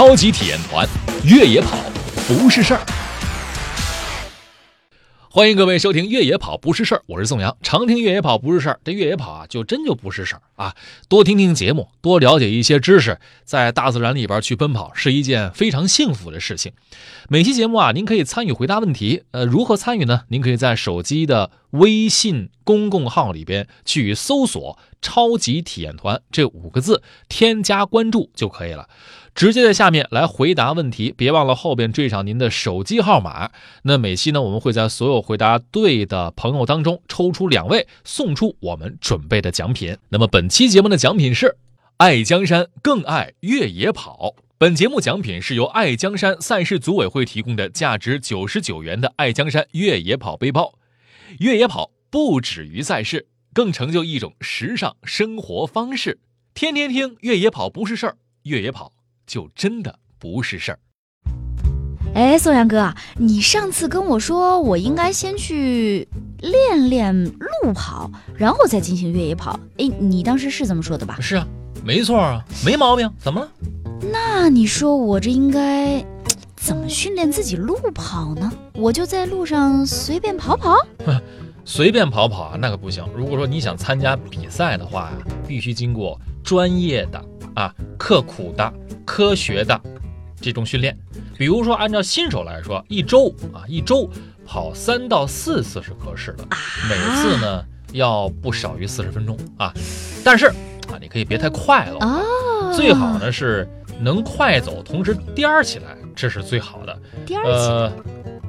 [0.00, 0.88] 超级体验团，
[1.26, 1.76] 越野跑
[2.26, 2.80] 不是事儿。
[5.28, 7.54] 欢迎各位收听《越野跑不是事儿》，我是宋阳。
[7.62, 10.74] 常听越野跑不是事儿，这越野跑啊，就真就不是事儿啊。
[11.06, 16.72] 多听听节目，多了解一些知识，在大自然里边去奔跑，是一件非常幸福的事情。
[17.28, 19.24] 每期节目啊，您可以参与回答问题。
[19.32, 20.22] 呃，如何参与呢？
[20.28, 28.88] 您可以在手机的微信公共号里边去搜索“超级体验团”这五个字，添加关注就可以了。
[29.32, 33.50] 直接在下面来回答问题，别忘了后边缀上您的手机号码。
[33.84, 39.96] 那每期呢，我们会在所有回答对的朋友当中抽出两位，送出我们准备的奖品。
[40.08, 41.56] 那么本期节目的奖品是
[41.98, 44.34] 爱江山更爱越野跑。
[44.58, 50.74] 本节目奖品是由爱江山赛事组委会提供的价值九十九元的爱江山越野跑背包。
[51.38, 56.18] 越野跑不止于赛事，更成就一种时尚生活方式。
[56.52, 58.92] 天天听越野跑不是事儿，越野跑。
[59.26, 60.78] 就真的不是事儿。
[62.16, 66.08] 哎，宋阳哥，你上次跟我说我应该先去
[66.40, 69.60] 练练路跑，然后再进行越野跑。
[69.78, 71.16] 哎，你当时是这么说的吧？
[71.20, 71.46] 是啊，
[71.84, 73.08] 没错啊，没毛病。
[73.18, 73.52] 怎么了？
[74.10, 76.04] 那你说我这应该
[76.60, 78.52] 怎么训练自己路跑呢？
[78.74, 80.76] 我就在路上随便跑跑？
[81.64, 83.04] 随便跑跑啊，那可不行。
[83.16, 85.12] 如果说你想参加比赛的话呀，
[85.48, 88.72] 必须经过专业的啊，刻苦的。
[89.06, 89.80] 科学的
[90.40, 90.96] 这种训练，
[91.36, 94.08] 比如说按照新手来说，一周啊一周
[94.46, 96.46] 跑三到四次是合适的，
[96.88, 99.72] 每次呢要不少于四十分钟啊。
[100.22, 101.98] 但是啊，你可以别太快了，
[102.72, 103.68] 最好呢是
[104.00, 106.98] 能快走，同时颠起来，这是最好的。
[107.26, 107.92] 颠起来。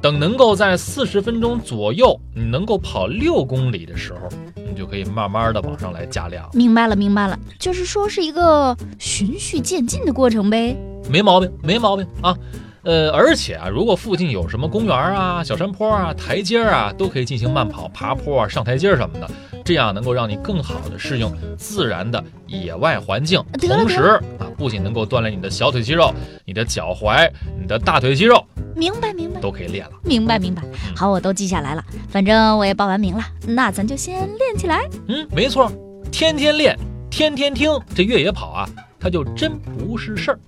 [0.00, 6.50] 等能够在四十分钟左右，你能够跑六公里的时候，你就可以慢慢的往上来加量。
[6.54, 10.76] 明白了，明白了，就是说是一个循序渐进的过程呗。
[11.08, 12.36] 没毛病，没毛病啊。
[12.84, 19.30] 呃，而且啊，如果附近有什么公园啊、小山坡啊、台阶啊，都可以进行慢跑、爬坡啊、上台阶什么的，
[19.64, 26.12] 这样能够让你更好的适应自然的野外环境，同时啊，不仅能够锻炼你的小腿肌肉、
[26.44, 27.30] 你的脚踝、
[27.60, 28.44] 你的大腿肌肉。
[28.74, 29.92] 明白明白，都可以练了。
[30.02, 30.62] 明白明白，
[30.96, 31.84] 好，我都记下来了。
[32.08, 34.88] 反正我也报完名了，那咱就先练起来。
[35.06, 35.70] 嗯，没错，
[36.10, 36.76] 天天练，
[37.10, 38.68] 天天听，这越野跑啊，
[38.98, 40.38] 它就真不是事儿。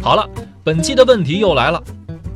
[0.00, 0.26] 好了，
[0.64, 1.82] 本期的问题又来了，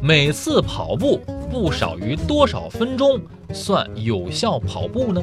[0.03, 3.20] 每次跑步不少于多少分钟
[3.53, 5.22] 算有效跑步呢？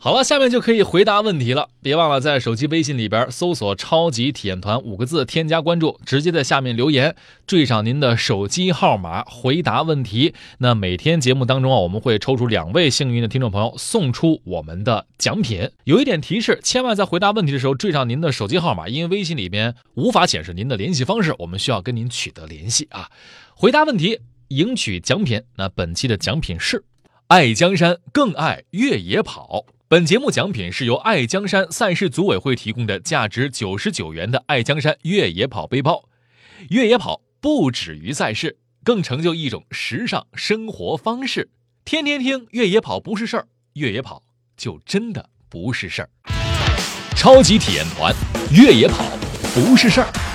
[0.00, 1.70] 好了，下面就可以回答问题了。
[1.82, 7.16] 别忘了在手机微信里边搜索“超级体验团”五个字，添加关注，直接在下面留言，
[7.48, 10.34] 缀上您的手机号码，回答问题。
[10.58, 15.68] 那每天节目当中啊，我们会抽出两位幸运的听众朋友，送出我们的奖品。
[15.82, 23.10] 有一点提示，千万在回答问题的时候缀上您的手机号码，因为微信里边无法显示您的联系方式，我们需要跟您取得联系啊。
[23.56, 25.42] 回答问题，赢取奖品。
[25.56, 26.84] 那本期的奖品是
[27.26, 29.64] 爱江山更爱越野跑。
[29.90, 36.04] 本节目奖品是由爱江山赛事组委会提供的价值九十九元的爱江山越野跑背包。
[36.68, 41.48] 越野跑不止于赛事，更成就一种时尚生活方式。
[41.86, 44.22] 天天听越野跑不是事儿，越野跑
[44.58, 46.10] 就真的不是事儿。
[47.16, 48.14] 超级体验团，
[48.52, 49.02] 越野跑
[49.54, 50.27] 不是事儿。